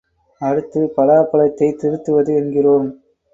அடுத்து, 0.41 0.93
பலாப்பழத்தைத் 0.97 1.77
திருத்துவது 1.83 2.35
என்கிறோம். 2.35 2.89